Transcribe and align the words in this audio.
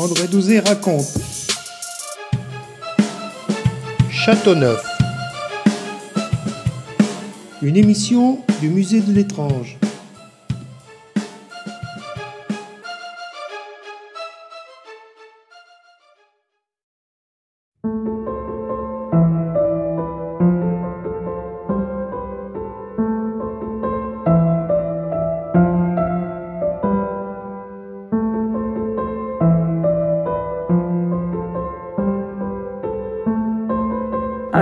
André 0.00 0.28
Douzé 0.28 0.60
raconte. 0.60 1.18
Châteauneuf. 4.10 4.82
Une 7.60 7.76
émission 7.76 8.38
du 8.62 8.70
musée 8.70 9.02
de 9.02 9.12
l'étrange. 9.12 9.76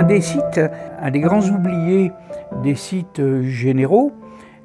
Des 0.09 0.21
sites, 0.21 0.59
un 0.99 1.11
des 1.11 1.19
grands 1.19 1.47
oubliés 1.49 2.11
des 2.63 2.73
sites 2.73 3.21
généraux, 3.43 4.11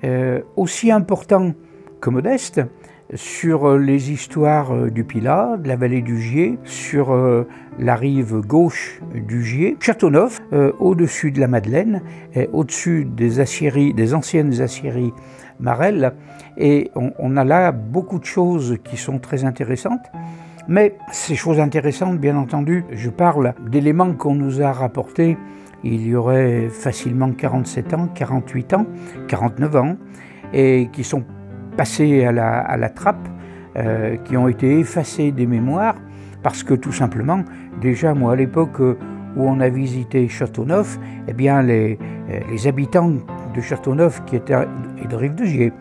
euh, 0.03 0.41
aussi 0.57 0.91
important 0.91 1.53
que 2.01 2.09
modeste, 2.09 2.63
sur 3.15 3.77
les 3.77 4.11
histoires 4.11 4.91
du 4.91 5.05
Pilat, 5.05 5.59
de 5.59 5.69
la 5.69 5.77
vallée 5.77 6.01
du 6.01 6.19
Gier, 6.19 6.59
sur 6.65 7.13
euh, 7.13 7.47
la 7.79 7.95
rive 7.95 8.41
gauche 8.41 9.03
du 9.15 9.45
Gier, 9.45 9.77
Châteauneuf, 9.81 10.41
euh, 10.55 10.73
au-dessus 10.79 11.31
de 11.31 11.41
la 11.41 11.47
Madeleine, 11.47 12.01
au-dessus 12.55 13.05
des, 13.05 13.39
aciéries, 13.41 13.93
des 13.93 14.15
anciennes 14.15 14.63
aciéries 14.63 15.13
Marelles, 15.61 16.15
et 16.57 16.91
on 16.95 17.37
a 17.37 17.45
là 17.45 17.71
beaucoup 17.71 18.19
de 18.19 18.25
choses 18.25 18.79
qui 18.83 18.97
sont 18.97 19.19
très 19.19 19.45
intéressantes. 19.45 20.11
Mais 20.67 20.97
ces 21.13 21.35
choses 21.35 21.61
intéressantes, 21.61 22.19
bien 22.19 22.37
entendu, 22.37 22.85
je 22.91 23.11
parle 23.11 23.55
d'éléments 23.69 24.15
qu'on 24.15 24.35
nous 24.35 24.63
a 24.63 24.73
rapportés 24.73 25.37
il 25.85 26.07
y 26.07 26.17
aurait 26.17 26.71
facilement 26.71 27.31
47 27.31 27.93
ans, 27.93 28.09
48 28.15 28.73
ans, 28.73 28.87
49 29.29 29.77
ans, 29.77 29.97
et 30.55 30.89
qui 30.93 31.05
sont 31.05 31.23
passés 31.77 32.25
à 32.25 32.33
la, 32.33 32.89
trappe, 32.89 33.29
euh, 33.77 34.17
qui 34.25 34.37
ont 34.39 34.49
été 34.49 34.79
effacés 34.79 35.31
des 35.31 35.47
mémoires, 35.47 35.97
parce 36.43 36.63
que 36.63 36.73
tout 36.73 36.93
simplement, 36.93 37.45
déjà 37.83 38.15
moi 38.15 38.33
à 38.33 38.37
l'époque 38.37 38.79
où 38.79 38.97
on 39.37 39.61
a 39.61 39.69
visité 39.69 40.27
Châteauneuf, 40.29 40.99
eh 41.29 41.35
bien 41.35 41.61
les, 41.61 41.99
les 42.51 42.67
habitants 42.67 43.13
de 43.55 43.61
Châteauneuf 43.61 44.25
qui 44.25 44.37
étaient, 44.37 44.57
et 45.03 45.07
de 45.07 45.17
Rive-de-Gier, 45.17 45.73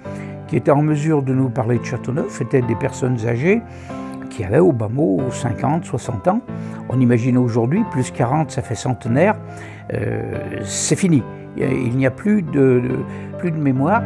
qui 0.47 0.57
étaient 0.57 0.71
en 0.71 0.81
mesure 0.81 1.23
de 1.23 1.33
nous 1.33 1.49
parler 1.49 1.79
de 1.79 1.85
Châteauneuf, 1.85 2.41
étaient 2.41 2.61
des 2.61 2.75
personnes 2.75 3.25
âgées 3.25 3.61
qui 4.33 4.43
avaient 4.43 4.59
au 4.59 4.71
bas 4.71 4.89
mot 4.89 5.19
50, 5.29 5.85
60 5.85 6.27
ans. 6.27 6.41
On 6.89 6.99
imagine 6.99 7.37
aujourd'hui, 7.37 7.83
plus 7.91 8.09
40, 8.09 8.49
ça 8.49 8.63
fait 8.63 8.75
centenaire. 8.75 9.35
Euh, 9.93 10.59
c'est 10.63 10.95
fini. 10.95 11.21
Il 11.55 11.95
n'y 11.95 12.07
a 12.07 12.11
plus 12.11 12.41
de, 12.41 12.81
plus 13.37 13.51
de 13.51 13.57
mémoire. 13.57 14.01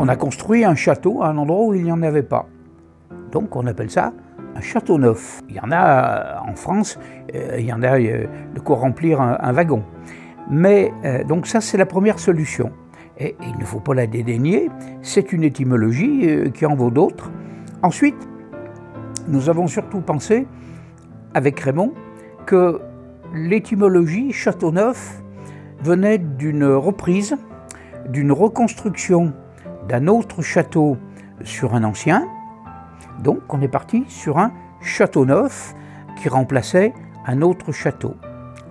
On 0.00 0.08
a 0.08 0.16
construit 0.16 0.64
un 0.64 0.74
château 0.74 1.22
à 1.22 1.28
un 1.28 1.38
endroit 1.38 1.66
où 1.66 1.74
il 1.74 1.84
n'y 1.84 1.92
en 1.92 2.02
avait 2.02 2.24
pas. 2.24 2.46
Donc 3.30 3.54
on 3.54 3.66
appelle 3.66 3.90
ça 3.90 4.12
un 4.56 4.60
château 4.60 4.98
neuf. 4.98 5.40
Il 5.48 5.54
y 5.54 5.60
en 5.60 5.70
a 5.70 6.42
en 6.44 6.56
France, 6.56 6.98
euh, 7.32 7.56
il 7.60 7.64
y 7.64 7.72
en 7.72 7.82
a 7.84 8.00
euh, 8.00 8.26
de 8.52 8.58
quoi 8.58 8.76
remplir 8.76 9.20
un, 9.20 9.38
un 9.40 9.52
wagon. 9.52 9.84
Mais 10.50 10.92
donc 11.28 11.46
ça 11.46 11.60
c'est 11.60 11.78
la 11.78 11.86
première 11.86 12.18
solution. 12.18 12.72
Et, 13.18 13.26
et 13.26 13.36
il 13.40 13.56
ne 13.56 13.64
faut 13.64 13.78
pas 13.78 13.94
la 13.94 14.08
dédaigner, 14.08 14.68
c'est 15.00 15.32
une 15.32 15.44
étymologie 15.44 16.50
qui 16.52 16.66
en 16.66 16.74
vaut 16.74 16.90
d'autres. 16.90 17.30
Ensuite, 17.82 18.28
nous 19.26 19.48
avons 19.48 19.66
surtout 19.66 20.00
pensé, 20.00 20.46
avec 21.34 21.58
Raymond, 21.60 21.92
que 22.46 22.80
l'étymologie 23.34 24.32
Châteauneuf 24.32 25.22
venait 25.82 26.18
d'une 26.18 26.64
reprise, 26.64 27.36
d'une 28.08 28.32
reconstruction 28.32 29.32
d'un 29.88 30.08
autre 30.08 30.42
château 30.42 30.98
sur 31.42 31.74
un 31.74 31.84
ancien. 31.84 32.26
Donc 33.22 33.40
on 33.52 33.60
est 33.62 33.68
parti 33.68 34.04
sur 34.08 34.38
un 34.38 34.52
château 34.82 35.24
neuf 35.24 35.74
qui 36.16 36.28
remplaçait 36.28 36.92
un 37.26 37.40
autre 37.40 37.72
château. 37.72 38.14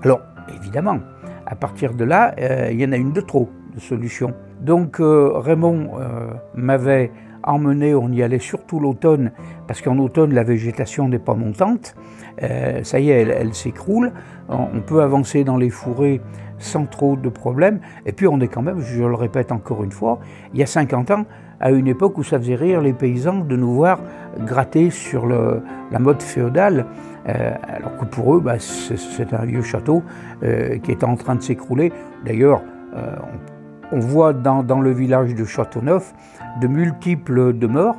Alors 0.03 0.22
évidemment, 0.56 1.00
à 1.46 1.56
partir 1.56 1.94
de 1.94 2.03
là, 2.03 2.36
euh, 2.40 2.69
il 2.72 2.80
y 2.80 2.86
en 2.86 2.92
a 2.92 2.98
une 2.98 3.12
de 3.12 3.22
trop 3.22 3.50
de 3.74 3.80
solutions. 3.80 4.34
Donc 4.62 5.00
euh, 5.00 5.31
Raymond 5.36 5.92
euh, 6.00 6.31
m'avait 6.53 7.12
emmené, 7.44 7.94
on 7.96 8.10
y 8.12 8.24
allait 8.24 8.40
surtout 8.40 8.80
l'automne, 8.80 9.32
parce 9.68 9.82
qu'en 9.82 9.98
automne 9.98 10.34
la 10.34 10.44
végétation 10.44 11.08
n'est 11.08 11.20
pas 11.20 11.34
montante, 11.34 11.96
euh, 12.44 12.84
ça 12.84 13.00
y 13.00 13.10
est, 13.10 13.22
elle, 13.22 13.54
s'écroule, 13.54 14.12
on 14.50 14.82
peut 14.82 15.02
avancer 15.02 15.44
dans 15.44 15.58
les 15.58 15.70
fourrés 15.70 16.22
sans 16.58 16.86
trop 16.86 17.16
de 17.16 17.30
problèmes, 17.30 17.80
et 18.06 18.12
puis 18.12 18.28
on 18.28 18.40
est 18.40 18.48
quand 18.48 18.62
même, 18.62 18.82
je 18.82 19.04
le 19.04 19.16
répète 19.16 19.52
encore 19.52 19.84
une 19.84 19.92
fois, 19.92 20.20
il 20.54 20.60
y 20.60 20.64
a 20.64 20.68
50 20.68 21.12
ans, 21.12 21.26
à 21.62 21.72
une 21.72 21.88
époque 21.88 22.18
où 22.18 22.24
ça 22.24 22.40
faisait 22.40 22.56
rire 22.56 22.82
les 22.82 22.94
paysans 22.94 23.40
de 23.40 23.56
nous 23.56 23.74
voir 23.74 24.00
gratter 24.40 24.90
sur 24.90 25.28
la 25.28 26.00
mode 26.00 26.22
féodale, 26.22 26.86
euh, 27.28 27.52
alors 27.68 27.98
que 27.98 28.06
pour 28.06 28.36
eux, 28.36 28.40
bah, 28.40 28.56
c'est 28.60 29.34
un 29.34 29.46
vieux 29.46 29.62
château 29.62 30.02
euh, 30.44 30.78
qui 30.78 30.92
est 30.92 31.04
en 31.04 31.16
train 31.16 31.36
de 31.36 31.42
s'écrouler. 31.42 31.92
D'ailleurs, 32.26 32.62
on, 32.96 33.59
on, 33.92 34.00
voit 34.00 34.34
dans, 34.34 34.82
le 34.82 34.92
village 34.92 35.36
de 35.36 35.46
Châteauneuf 35.46 36.14
de 36.62 36.68
multiples 36.68 37.54
demeures 37.54 37.96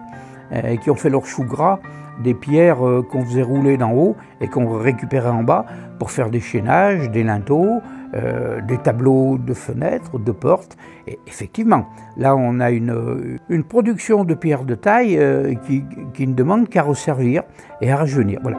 euh, 0.52 0.76
qui 0.76 0.90
ont 0.90 0.94
fait 0.94 1.10
leur 1.10 1.26
chou 1.26 1.44
gras 1.44 1.78
des 2.22 2.34
pierres 2.34 2.86
euh, 2.86 3.02
qu'on 3.02 3.24
faisait 3.24 3.42
rouler 3.42 3.76
d'en 3.76 3.92
haut 3.92 4.16
et 4.40 4.48
qu'on 4.48 4.78
récupérait 4.78 5.30
en 5.30 5.42
bas 5.42 5.64
pour 5.98 6.10
faire 6.10 6.30
des 6.30 6.40
chaînages, 6.40 7.10
des 7.10 7.22
linteaux, 7.22 7.80
euh, 8.14 8.60
des 8.62 8.78
tableaux 8.78 9.38
de 9.38 9.54
fenêtres, 9.54 10.18
de 10.18 10.32
portes. 10.32 10.76
Et 11.06 11.18
effectivement, 11.26 11.88
là 12.16 12.36
on 12.36 12.60
a 12.60 12.70
une, 12.70 13.34
production 13.68 14.24
de 14.24 14.34
pierres 14.34 14.64
de 14.64 14.74
taille 14.74 15.18
qui, 15.66 15.84
qui, 16.12 16.26
ne 16.26 16.34
demande 16.34 16.68
qu'à 16.68 16.82
resservir 16.82 17.42
et 17.80 17.90
à 17.90 17.96
rajeunir. 17.96 18.40
Voilà. 18.42 18.58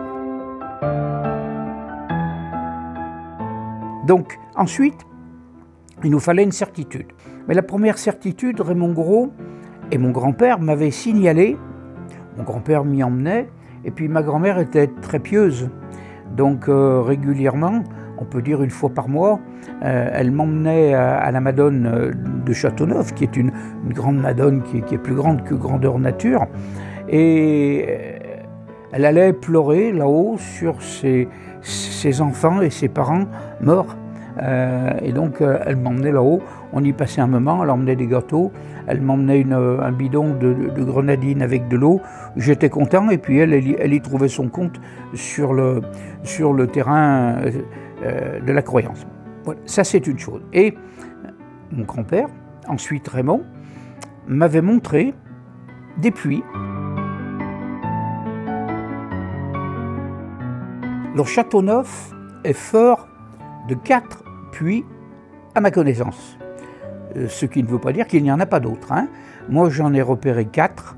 Donc 4.08 4.40
ensuite, 4.56 5.06
il 6.04 6.12
nous 6.12 6.20
fallait 6.20 6.44
une 6.44 6.52
certitude. 6.52 7.08
Mais 7.48 7.54
la 7.54 7.64
première 7.64 7.98
certitude, 7.98 8.62
Raymond 8.62 8.94
Gros 8.94 9.32
et 9.92 9.98
mon 9.98 10.12
grand-père 10.12 10.60
m'avaient 10.60 10.92
signalé, 10.92 11.58
mon 12.38 12.44
grand-père 12.44 12.86
m'y 12.86 13.04
emmenait, 13.04 13.50
et 13.84 13.92
puis 13.92 14.08
ma 14.08 14.22
grand-mère 14.22 14.60
était 14.60 14.88
très 15.02 15.20
pieuse. 15.20 15.70
Donc 16.36 16.70
euh, 16.70 17.02
régulièrement, 17.02 17.84
on 18.18 18.26
peut 18.26 18.42
dire 18.42 18.62
une 18.64 18.70
fois 18.70 18.90
par 18.90 19.10
mois, 19.10 19.40
euh, 19.84 20.10
elle 20.14 20.32
m'emmenait 20.32 20.94
à, 20.94 21.30
la 21.32 21.42
Madone 21.42 21.86
euh, 21.88 22.12
de 22.46 22.54
Châteauneuf, 22.54 23.14
qui 23.14 23.24
est 23.24 23.36
une, 23.36 23.52
grande 23.90 24.18
Madone 24.18 24.62
qui, 24.64 24.78
est 24.78 24.98
plus 24.98 25.16
grande 25.16 25.44
que 25.44 25.56
grandeur 25.56 26.00
nature. 26.00 26.46
Et 27.10 27.86
elle 28.94 29.06
allait 29.06 29.34
pleurer 29.34 29.92
là-haut 29.92 30.38
sur 30.38 30.82
ses, 30.82 31.28
enfants 32.22 32.62
et 32.62 32.70
ses 32.70 32.88
parents 32.88 33.26
morts. 33.60 33.98
Euh, 34.42 34.92
et 35.04 35.12
donc 35.12 35.42
elle 35.42 35.76
m'emmenait 35.76 36.12
là-haut, 36.12 36.42
on 36.74 36.84
y 36.84 36.94
passait 36.94 37.22
un 37.22 37.28
moment, 37.28 37.64
elle 37.64 37.70
emmenait 37.70 37.96
des 37.96 38.08
gâteaux, 38.08 38.52
elle 38.88 39.02
m'emmenait 39.02 39.46
un 39.52 39.92
bidon 39.92 40.34
de, 40.34 40.84
grenadine 40.84 41.42
avec 41.42 41.68
de 41.68 41.78
l'eau, 41.78 42.02
j'étais 42.36 42.70
content 42.70 43.10
et 43.10 43.18
puis 43.18 43.38
elle, 43.38 43.54
elle, 43.54 43.94
y 43.94 44.02
trouvait 44.02 44.30
son 44.30 44.50
compte 44.50 44.82
sur 45.14 45.54
le, 45.54 45.82
sur 46.24 46.54
le 46.54 46.68
terrain 46.68 47.36
euh, 48.04 48.40
de 48.40 48.52
la 48.52 48.62
croyance. 48.62 49.06
Voilà, 49.44 49.60
ça 49.66 49.84
c'est 49.84 50.08
une 50.08 50.18
chose. 50.18 50.42
Et 50.54 50.76
mon 51.72 51.84
grand-père, 51.84 52.28
ensuite 52.68 53.08
Raymond, 53.08 53.44
m'avait 54.28 54.62
montré 54.62 55.14
des 55.98 56.12
puits. 56.12 56.44
Le 61.16 61.24
château 61.26 61.62
neuf 61.62 62.12
est 62.44 62.54
fort 62.54 63.08
de 63.68 63.76
quatre 63.76 64.24
puits 64.52 64.86
à 65.56 65.62
ma 65.62 65.72
connaissance. 65.72 66.38
Euh, 67.16 67.28
ce 67.28 67.46
qui 67.46 67.64
ne 67.64 67.68
veut 67.68 67.80
pas 67.80 67.94
dire 67.94 68.08
qu'il 68.08 68.24
n'y 68.24 68.32
en 68.32 68.40
a 68.40 68.46
pas 68.46 68.60
d'autres. 68.60 68.92
Hein. 68.92 69.08
Moi 69.50 69.70
j'en 69.70 69.94
ai 69.94 70.02
repéré 70.02 70.46
quatre. 70.46 70.96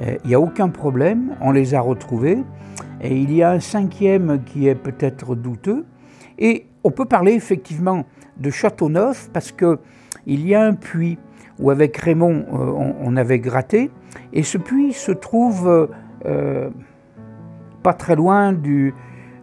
Euh, 0.00 0.16
il 0.24 0.28
n'y 0.28 0.34
a 0.34 0.40
aucun 0.40 0.68
problème, 0.68 1.36
on 1.40 1.52
les 1.52 1.74
a 1.74 1.80
retrouvés. 1.80 2.38
Et 3.02 3.16
il 3.16 3.32
y 3.32 3.42
a 3.42 3.52
un 3.52 3.60
cinquième 3.60 4.42
qui 4.44 4.68
est 4.68 4.74
peut-être 4.74 5.34
douteux. 5.34 5.84
Et 6.38 6.66
on 6.84 6.90
peut 6.90 7.04
parler 7.04 7.32
effectivement 7.32 8.04
de 8.38 8.50
Châteauneuf 8.50 9.30
parce 9.32 9.52
qu'il 9.52 9.78
y 10.26 10.54
a 10.54 10.62
un 10.62 10.74
puits 10.74 11.18
où 11.58 11.70
avec 11.70 11.96
Raymond 11.96 12.46
euh, 12.52 12.92
on, 13.00 13.16
avait 13.16 13.38
gratté 13.38 13.90
et 14.32 14.42
ce 14.42 14.56
puits 14.56 14.94
se 14.94 15.12
trouve 15.12 15.88
euh, 16.26 16.70
pas 17.82 17.92
très 17.92 18.16
loin 18.16 18.52
du, 18.52 18.94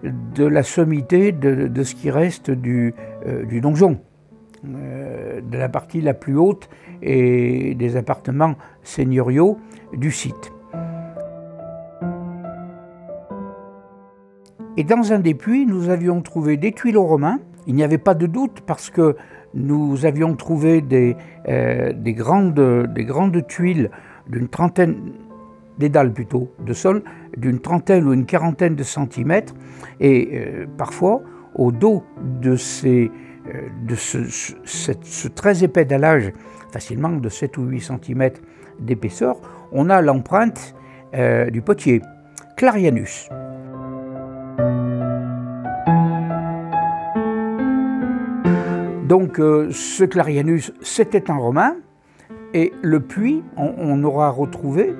de 0.03 0.45
la 0.45 0.63
sommité 0.63 1.31
de, 1.31 1.83
ce 1.83 1.95
qui 1.95 2.11
reste 2.11 2.51
du, 2.51 2.93
euh, 3.25 3.59
donjon, 3.61 3.99
euh, 4.65 5.41
de 5.41 5.57
la 5.57 5.69
partie 5.69 6.01
la 6.01 6.13
plus 6.13 6.37
haute 6.37 6.69
et 7.01 7.75
des 7.75 7.97
appartements 7.97 8.55
seigneuriaux 8.83 9.57
du 9.93 10.11
site. 10.11 10.51
Et 14.79 14.83
dans 14.83 15.11
un 15.11 15.19
des 15.19 15.33
puits, 15.33 15.65
nous 15.65 15.89
avions 15.89 16.21
trouvé 16.21 16.55
des 16.55 16.71
tuiles 16.71 16.99
romains. 16.99 17.39
Il 17.65 17.73
n'y 17.73 17.83
avait 17.83 17.97
pas 17.97 18.13
de 18.13 18.27
doute 18.27 18.61
parce 18.65 18.91
que 18.91 19.15
nous 19.55 20.05
avions 20.05 20.35
trouvé 20.35 20.81
des, 20.81 21.15
euh, 21.47 21.91
des, 21.93 22.13
grandes, 22.13 22.87
des 22.93 23.03
grandes 23.03 23.47
tuiles 23.47 23.89
d'une 24.29 24.47
trentaine, 24.47 25.13
des 25.77 25.89
dalles 25.89 26.13
plutôt, 26.13 26.51
de 26.65 26.73
sol, 26.73 27.03
d'une 27.35 27.59
trentaine 27.59 28.05
ou 28.05 28.13
une 28.13 28.25
quarantaine 28.25 28.75
de 28.75 28.83
centimètres. 28.83 29.53
Et 29.99 30.29
euh, 30.33 30.65
parfois, 30.77 31.21
au 31.55 31.71
dos 31.71 32.03
de, 32.41 32.55
ces, 32.55 33.11
euh, 33.47 33.95
ce, 33.95 35.27
très 35.27 35.63
épais 35.63 35.85
dallage, 35.85 36.31
facilement 36.71 37.09
de 37.09 37.29
7 37.29 37.57
ou 37.57 37.63
8 37.63 37.79
centimètres 37.79 38.41
d'épaisseur, 38.79 39.37
on 39.71 39.89
a 39.89 40.01
l'empreinte 40.01 40.75
du 41.51 41.61
potier, 41.61 42.01
Clarianus. 42.57 43.29
Donc 49.07 49.39
euh, 49.39 49.69
ce 49.71 50.03
Clarianus, 50.03 50.73
c'était 50.81 51.31
un 51.31 51.37
romain, 51.37 51.77
et 52.53 52.73
le 52.81 52.99
puits, 52.99 53.41
on, 53.55 54.03
aura 54.03 54.29
retrouvé, 54.29 54.93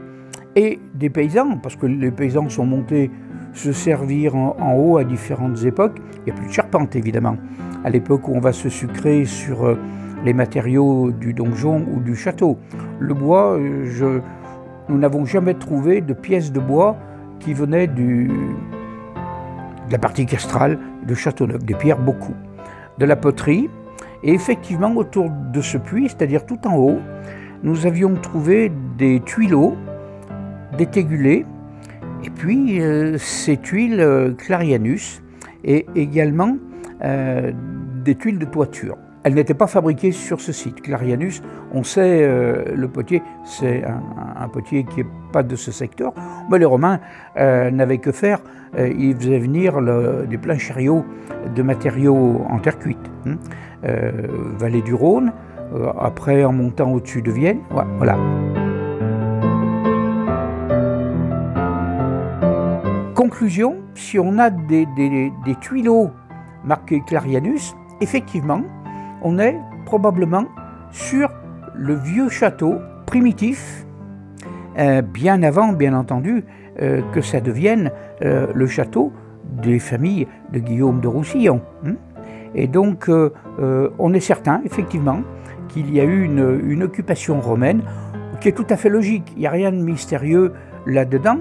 et 0.58 0.80
des 0.96 1.12
paysans, 1.12 1.58
parce 1.62 1.76
que 1.76 1.86
les 1.86 2.10
paysans 2.10 2.50
sont 2.50 2.66
montés 2.66 3.12
se 3.54 3.72
servir 3.72 4.36
en, 4.36 4.74
haut 4.76 4.98
à 4.98 5.04
différentes 5.04 5.64
époques. 5.64 6.00
Il 6.18 6.24
n'y 6.26 6.32
a 6.32 6.36
plus 6.36 6.48
de 6.48 6.52
charpente, 6.52 6.96
évidemment. 6.96 7.38
À 7.84 7.92
l'époque 7.92 8.28
où 8.28 8.34
on 8.34 8.40
va 8.40 8.52
se 8.52 8.68
sucrer 8.68 9.26
sur 9.26 9.66
euh, 9.66 9.78
les 10.26 10.34
matériaux 10.34 11.12
du 11.12 11.34
donjon 11.34 11.86
ou 11.94 12.00
du 12.00 12.16
château. 12.16 12.58
Le 13.00 13.14
bois, 13.14 13.56
euh, 13.60 14.20
nous 14.90 14.98
n'avons 14.98 15.26
jamais 15.26 15.54
trouvé 15.54 16.02
de 16.02 16.14
pièces 16.14 16.52
de 16.52 16.60
bois 16.60 16.98
qui 17.40 17.54
venaient 17.54 17.88
de 17.88 18.28
la 19.92 20.00
partie 20.00 20.26
castrale 20.26 20.80
de 21.06 21.14
Châteauneuf, 21.14 21.64
des 21.64 21.76
pierres 21.76 22.00
beaucoup. 22.00 22.34
De 22.98 23.06
la 23.06 23.16
poterie, 23.16 23.70
et 24.24 24.34
effectivement, 24.34 24.92
autour 24.96 25.30
de 25.30 25.62
ce 25.62 25.78
puits, 25.78 26.10
c'est-à-dire 26.10 26.48
tout 26.48 26.68
en 26.68 26.76
haut, 26.78 27.00
nous 27.62 27.86
avions 27.86 28.16
trouvé 28.16 28.72
des 28.98 29.20
tuileaux, 29.20 29.76
des 30.78 30.86
tégulés, 30.86 31.46
et 32.24 32.30
puis 32.30 32.82
euh, 32.82 33.18
ces 33.18 33.58
tuiles 33.58 34.00
euh, 34.00 34.34
Clarianus, 34.34 35.22
et 35.64 35.86
également 35.96 36.58
euh, 37.04 37.52
des 38.04 38.16
tuiles 38.16 38.40
de 38.40 38.46
toiture. 38.46 38.98
Elles 39.24 39.34
n'étaient 39.34 39.54
pas 39.54 39.68
fabriquées 39.68 40.12
sur 40.12 40.40
ce 40.40 40.52
site. 40.54 40.82
Clarianus, 40.82 41.42
on 41.74 41.84
sait, 41.84 42.26
le 42.26 42.88
potier, 42.88 43.22
c'est 43.44 43.84
un, 43.84 44.48
potier 44.48 44.86
qui 44.86 45.02
n'est 45.02 45.10
pas 45.34 45.44
de 45.44 45.58
ce 45.58 45.70
secteur, 45.70 46.14
mais 46.50 46.60
les 46.60 46.66
Romains 46.66 47.02
n'avaient 47.36 47.98
que 47.98 48.14
faire, 48.14 48.40
ils 48.78 49.18
faisaient 49.18 49.40
venir 49.40 49.82
des 50.30 50.38
pleins 50.38 50.58
chariots 50.58 51.04
de 51.54 51.62
matériaux 51.62 52.46
en 52.50 52.60
terre 52.60 52.80
cuite. 52.80 53.12
Hein. 53.26 53.36
Vallée 54.58 54.82
du 54.82 54.94
Rhône, 54.94 55.34
après 56.00 56.46
en 56.46 56.54
montant 56.54 56.94
au-dessus 56.94 57.22
de 57.22 57.32
Vienne. 57.32 57.60
Voilà. 57.98 58.18
Conclusion, 63.18 63.78
si 63.96 64.20
on 64.20 64.38
a 64.38 64.50
des, 64.50 64.86
des, 64.96 65.32
marqués 66.64 67.02
Clarianus, 67.08 67.76
effectivement, 68.00 68.62
on 69.24 69.40
est 69.40 69.58
probablement 69.86 70.46
sur 70.92 71.30
le 71.74 71.96
vieux 71.96 72.30
château 72.30 72.76
primitif, 73.06 73.86
euh, 74.78 75.02
bien 75.02 75.42
avant, 75.42 75.74
bien 75.74 75.94
entendu, 75.94 76.46
que 77.12 77.22
ça 77.22 77.42
devienne 77.42 77.92
le 78.22 78.68
château 78.68 79.12
des 79.64 79.80
familles 79.80 80.28
de 80.54 80.60
Guillaume 80.60 81.02
de 81.02 81.08
Roussillon. 81.08 81.60
Hein. 81.84 81.96
Et 82.56 82.68
donc, 82.68 83.10
euh, 83.10 83.32
euh, 83.60 83.90
on 84.00 84.14
est 84.14 84.20
certain, 84.20 84.62
effectivement, 84.66 85.22
qu'il 85.70 85.94
y 85.94 86.00
a 86.00 86.04
eu 86.04 86.24
une, 86.24 86.84
occupation 86.84 87.40
romaine 87.40 87.82
qui 88.42 88.50
est 88.50 88.54
tout 88.54 88.66
à 88.70 88.78
fait 88.78 88.90
logique. 88.90 89.32
Il 89.36 89.40
n'y 89.40 89.48
a 89.48 89.52
rien 89.52 89.72
de 89.72 89.78
mystérieux 89.78 90.54
là-dedans. 90.86 91.38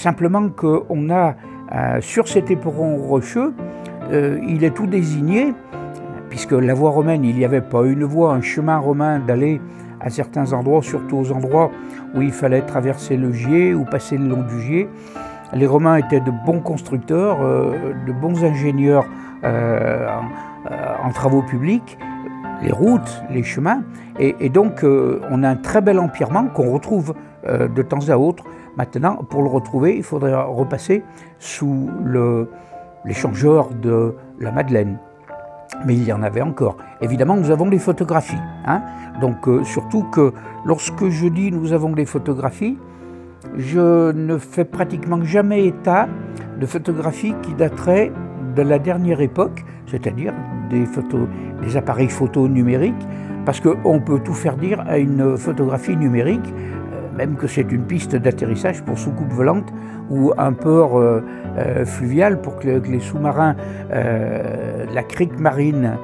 Simplement 0.00 0.48
qu'on 0.48 1.10
a, 1.10 1.34
euh, 1.72 2.00
sur 2.00 2.26
cet 2.26 2.50
éperon 2.50 2.96
rocheux, 2.96 3.52
il 4.48 4.64
est 4.64 4.70
tout 4.70 4.86
désigné, 4.86 5.54
puisque 6.30 6.52
la 6.52 6.74
voie 6.74 6.90
romaine, 6.90 7.22
il 7.22 7.36
n'y 7.36 7.44
avait 7.44 7.60
pas 7.60 7.84
une 7.84 8.04
voie, 8.04 8.32
un 8.32 8.40
chemin 8.40 8.78
romain 8.78 9.20
d'aller 9.20 9.60
à 10.00 10.08
certains 10.08 10.52
endroits, 10.52 10.82
surtout 10.82 11.18
aux 11.18 11.30
endroits 11.30 11.70
où 12.14 12.22
il 12.22 12.32
fallait 12.32 12.62
traverser 12.62 13.16
le 13.16 13.30
Gier 13.30 13.74
ou 13.74 13.84
passer 13.84 14.16
le 14.16 14.26
long 14.26 14.42
du 14.42 14.60
Gier. 14.62 14.88
Les 15.52 15.66
Romains 15.66 15.96
étaient 15.96 16.20
de 16.20 16.32
bons 16.44 16.60
constructeurs, 16.60 17.38
de 17.40 18.12
bons 18.12 18.42
ingénieurs 18.42 19.06
euh, 20.70 21.02
en 21.02 21.10
travaux 21.10 21.40
publics, 21.40 21.96
les 22.62 22.70
routes, 22.70 23.22
les 23.30 23.42
chemins, 23.42 23.82
et, 24.18 24.50
donc 24.50 24.84
euh, 24.84 25.18
on 25.30 25.42
a 25.42 25.48
un 25.48 25.56
très 25.56 25.80
bel 25.80 25.98
empirement 25.98 26.48
qu'on 26.48 26.70
retrouve 26.70 27.14
euh, 27.46 27.66
de 27.66 27.80
temps 27.80 28.10
à 28.10 28.18
autre. 28.18 28.44
Maintenant, 28.76 29.16
pour 29.28 29.42
le 29.42 29.48
retrouver, 29.48 29.96
il 29.96 30.02
faudrait 30.02 30.34
repasser 30.34 31.02
sous 31.38 31.90
l'échangeur 33.04 33.70
de 33.70 34.14
la 34.38 34.52
Madeleine. 34.52 34.98
Mais 35.86 35.94
il 35.94 36.04
y 36.04 36.12
en 36.12 36.22
avait 36.22 36.42
encore. 36.42 36.76
Évidemment, 37.00 37.36
nous 37.36 37.50
avons 37.50 37.66
des 37.66 37.78
photographies. 37.78 38.40
Hein. 38.66 38.82
Donc, 39.20 39.48
surtout 39.64 40.04
que 40.04 40.32
lorsque 40.64 41.08
je 41.08 41.28
dis 41.28 41.52
nous 41.52 41.72
avons 41.72 41.90
des 41.90 42.06
photographies, 42.06 42.78
je 43.56 44.12
ne 44.12 44.38
fais 44.38 44.64
pratiquement 44.64 45.22
jamais 45.24 45.66
état 45.66 46.08
de 46.58 46.66
photographies 46.66 47.34
qui 47.42 47.54
dateraient 47.54 48.12
de 48.54 48.62
la 48.62 48.78
dernière 48.78 49.20
époque, 49.20 49.64
c'est-à-dire 49.86 50.34
des, 50.68 50.84
des 51.62 51.76
appareils 51.76 52.08
photo 52.08 52.48
numériques, 52.48 53.06
parce 53.44 53.60
qu'on 53.60 54.00
peut 54.00 54.20
tout 54.20 54.34
faire 54.34 54.56
dire 54.56 54.80
à 54.86 54.98
une 54.98 55.36
photographie 55.36 55.96
numérique, 55.96 56.46
euh, 56.46 56.79
même 57.20 57.36
que 57.36 57.46
c'est 57.46 57.70
une 57.70 57.82
piste 57.82 58.16
d'atterrissage 58.16 58.82
pour 58.82 58.98
soucoupe 58.98 59.30
volante 59.30 59.72
ou 60.08 60.32
un 60.38 60.52
port 60.52 60.98
euh, 60.98 61.22
euh, 61.58 61.84
fluvial 61.84 62.40
pour 62.40 62.58
que, 62.58 62.68
les 62.68 63.00
sous-marins, 63.00 63.54
la 63.90 65.02
crique 65.02 65.38
marine 65.38 65.96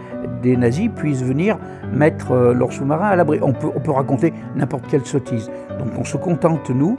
des 0.42 0.56
nazis 0.56 0.90
puissent 0.94 1.22
venir 1.22 1.58
mettre 1.92 2.52
leurs 2.52 2.72
sous-marins 2.72 3.08
à 3.08 3.16
l'abri. 3.16 3.38
On 3.42 3.52
peut, 3.52 3.68
on 3.74 3.80
peut 3.80 3.90
raconter 3.90 4.32
n'importe 4.54 4.86
quelle 4.88 5.06
sottise. 5.06 5.50
Donc 5.78 5.88
on 5.98 6.04
se 6.04 6.16
contente, 6.16 6.70
nous, 6.70 6.96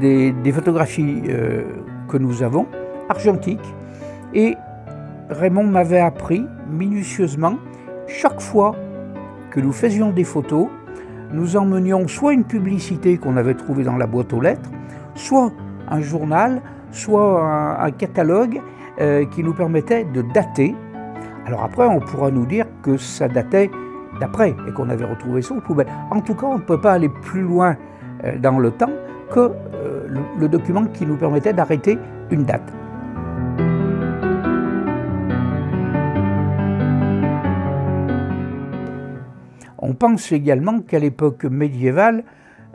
des 0.00 0.52
photographies 0.52 1.22
que 2.08 2.18
nous 2.18 2.42
avons, 2.42 2.66
argentiques, 3.08 3.74
et 4.34 4.56
Raymond 5.30 5.64
m'avait 5.64 6.00
appris 6.00 6.46
minutieusement, 6.70 7.56
chaque 8.06 8.40
fois 8.40 8.74
que 9.50 9.60
nous 9.60 9.72
faisions 9.72 10.10
des 10.10 10.24
photos, 10.24 10.68
nous 11.32 11.56
emmenions 11.56 12.08
soit 12.08 12.32
une 12.32 12.44
publicité 12.44 13.18
qu'on 13.18 13.36
avait 13.36 13.54
trouvée 13.54 13.84
dans 13.84 13.96
la 13.96 14.06
boîte 14.06 14.32
aux 14.32 14.40
lettres, 14.40 14.70
soit 15.14 15.52
un 15.88 16.00
journal, 16.00 16.62
soit 16.92 17.80
un, 17.80 17.90
catalogue 17.90 18.60
euh, 19.00 19.24
qui 19.26 19.42
nous 19.42 19.52
permettait 19.52 20.04
de 20.04 20.22
dater. 20.22 20.74
Alors 21.46 21.64
après, 21.64 21.86
on 21.86 22.00
pourra 22.00 22.30
nous 22.30 22.46
dire 22.46 22.66
que 22.82 22.96
ça 22.96 23.28
datait 23.28 23.70
d'après 24.20 24.54
et 24.66 24.72
qu'on 24.72 24.88
avait 24.88 25.04
retrouvé 25.04 25.42
ça 25.42 25.54
aux 25.54 25.60
poubelles. 25.60 25.88
En 26.10 26.20
tout 26.20 26.34
cas, 26.34 26.46
on 26.46 26.58
ne 26.58 26.62
peut 26.62 26.80
pas 26.80 26.92
aller 26.92 27.08
plus 27.08 27.42
loin 27.42 27.76
euh, 28.24 28.38
dans 28.38 28.58
le 28.58 28.70
temps 28.70 28.90
que 29.30 29.40
euh, 29.74 30.08
le 30.38 30.48
document 30.48 30.84
qui 30.86 31.06
nous 31.06 31.16
permettait 31.16 31.52
d'arrêter 31.52 31.98
une 32.30 32.44
date. 32.44 32.77
Pense 39.98 40.32
également 40.32 40.80
qu'à 40.80 40.98
l'époque 40.98 41.44
médiévale, 41.44 42.24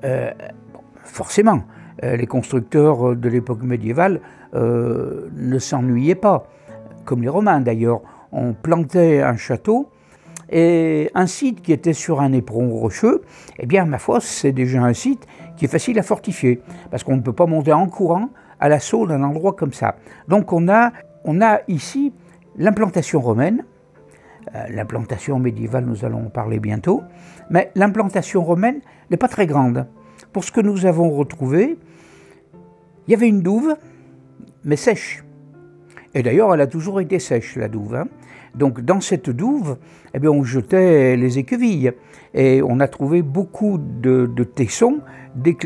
euh, 0.04 0.32
forcément, 1.04 1.64
euh, 2.04 2.16
les 2.18 2.28
constructeurs 2.28 3.16
de 3.16 3.30
l'époque 3.30 3.64
médiévale 3.64 4.20
euh, 4.54 5.30
ne 5.36 5.60
s'ennuyaient 5.60 6.16
pas, 6.16 6.48
comme 7.06 7.22
les 7.22 7.30
Romains 7.30 7.62
d'ailleurs. 7.62 8.02
On 8.32 8.54
plantait 8.54 9.22
un 9.22 9.38
château 9.38 9.90
et 10.50 11.10
un 11.16 11.28
site 11.28 11.62
qui 11.62 11.72
était 11.72 11.94
sur 11.94 12.20
un 12.20 12.34
éperon 12.34 12.70
rocheux, 12.70 13.22
eh 13.60 13.66
bien, 13.66 13.86
ma 13.86 13.98
foi, 13.98 14.20
c'est 14.22 14.52
déjà 14.52 14.82
un 14.84 14.94
site 14.94 15.26
qui 15.56 15.66
est 15.66 15.68
facile 15.68 15.98
à 16.00 16.04
fortifier, 16.04 16.62
parce 16.92 17.04
qu'on 17.04 17.16
ne 17.16 17.22
peut 17.22 17.34
pas 17.34 17.46
monter 17.46 17.74
en 17.74 17.88
courant 17.88 18.30
à 18.60 18.70
l'assaut 18.70 19.08
d'un 19.08 19.24
endroit 19.24 19.54
comme 19.54 19.74
ça. 19.74 19.96
Donc 20.28 20.54
on 20.54 20.68
a, 20.68 20.92
on 21.24 21.42
a 21.42 21.60
ici 21.68 22.14
l'implantation 22.58 23.20
romaine, 23.22 23.64
l'implantation 24.70 25.40
médiévale, 25.40 25.86
nous 25.86 26.06
allons 26.06 26.26
en 26.26 26.30
parler 26.30 26.60
bientôt, 26.60 27.02
mais 27.50 27.72
l'implantation 27.76 28.44
romaine 28.44 28.82
n'est 29.10 29.18
pas 29.18 29.28
très 29.28 29.48
grande. 29.48 29.88
Pour 30.32 30.44
ce 30.44 30.52
que 30.52 30.62
nous 30.62 30.86
avons 30.86 31.10
retrouvé, 31.12 31.78
il 33.08 33.12
y 33.12 33.14
avait 33.14 33.28
une 33.28 33.42
douve, 33.42 33.76
mais 34.64 34.76
sèche. 34.76 35.24
Et 36.14 36.24
d'ailleurs, 36.24 36.54
elle 36.54 36.62
a 36.62 36.68
toujours 36.68 37.02
été 37.02 37.20
sèche, 37.20 37.56
la 37.56 37.68
douve. 37.68 37.96
Hein. 37.96 38.08
Donc 38.56 38.82
dans 38.82 39.02
cette 39.02 39.30
douve, 39.30 39.78
eh 40.14 40.20
bien, 40.20 40.30
on 40.30 40.44
jetait 40.44 41.18
les 41.18 41.40
écuvilles. 41.40 41.92
Et 42.34 42.62
on 42.64 42.80
a 42.80 42.88
trouvé 42.88 43.22
beaucoup 43.22 43.78
de, 43.78 44.28
tessons, 44.44 45.00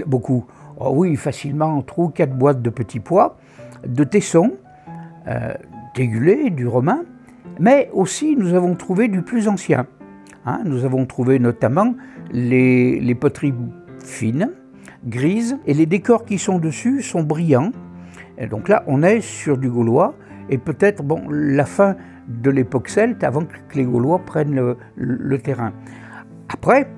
beaucoup, 0.05 0.45
oh 0.79 0.91
oui, 0.93 1.15
facilement, 1.15 1.81
trois 1.81 2.05
ou 2.05 2.09
quatre 2.09 2.35
boîtes 2.35 2.61
de 2.61 2.69
petits 2.69 2.99
pois, 2.99 3.37
de 3.85 4.03
tessons, 4.03 4.53
euh, 5.27 5.53
Tégulé, 5.93 6.51
du 6.51 6.67
romain, 6.67 7.05
mais 7.59 7.89
aussi 7.93 8.35
nous 8.35 8.53
avons 8.53 8.75
trouvé 8.75 9.07
du 9.07 9.21
plus 9.21 9.47
ancien. 9.47 9.87
Hein. 10.45 10.61
nous 10.65 10.85
avons 10.85 11.05
trouvé 11.05 11.39
notamment 11.39 11.95
les, 12.31 13.15
poteries 13.15 13.53
fines, 14.03 14.51
grises, 15.05 15.57
et 15.65 15.73
les 15.73 15.85
décors 15.85 16.25
qui 16.25 16.37
sont 16.37 16.59
dessus 16.59 17.01
sont 17.01 17.23
brillants. 17.23 17.71
Donc 18.49 18.69
là, 18.69 18.83
on 18.87 19.03
est 19.03 19.19
sur 19.19 19.57
du 19.57 19.69
gaulois, 19.69 20.15
et 20.49 20.57
peut-être 20.57 21.03
bon, 21.03 21.23
la 21.29 21.65
fin 21.65 21.95
de 22.27 22.49
l'époque 22.49 22.89
celte 22.89 23.23
avant 23.23 23.43
que 23.45 23.55
les 23.75 23.85
Gaulois 23.85 24.19
prennent 24.19 24.75
le, 24.95 25.37
terrain. 25.39 25.73
Après, 26.49 26.89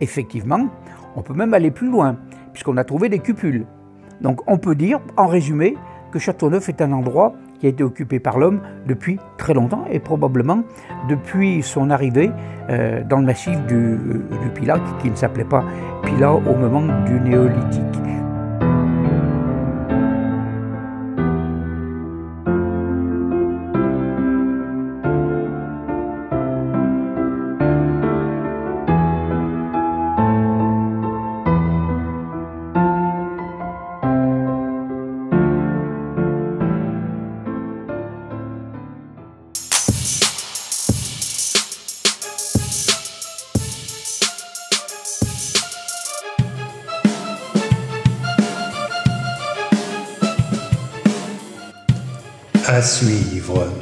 effectivement, 0.00 0.68
on 1.16 1.22
peut 1.22 1.34
même 1.34 1.54
aller 1.54 1.70
plus 1.70 1.90
loin, 1.90 2.16
puisqu'on 2.52 2.76
a 2.76 2.84
trouvé 2.84 3.08
des 3.08 3.18
cupules. 3.18 3.66
Donc 4.20 4.40
on 4.46 4.58
peut 4.58 4.74
dire, 4.74 5.00
en 5.16 5.26
résumé, 5.26 5.76
que 6.12 6.18
Châteauneuf 6.18 6.68
est 6.68 6.80
un 6.80 6.92
endroit 6.92 7.34
qui 7.58 7.66
a 7.66 7.68
été 7.68 7.82
occupé 7.82 8.18
par 8.18 8.38
l'homme 8.38 8.60
depuis 8.86 9.18
très 9.38 9.54
longtemps 9.54 9.84
et 9.90 9.98
probablement 9.98 10.62
depuis 11.08 11.62
son 11.62 11.90
arrivée 11.90 12.30
euh, 12.70 13.02
dans 13.04 13.18
le 13.18 13.26
massif 13.26 13.58
du, 13.66 13.98
du 14.42 14.48
Pilat, 14.54 14.80
qui 15.00 15.10
ne 15.10 15.16
s'appelait 15.16 15.44
pas 15.44 15.64
Pilat 16.02 16.34
au 16.34 16.54
moment 16.54 16.82
du 17.04 17.20
néolithique. 17.20 18.05
À 52.76 52.82
suivre. 52.82 53.72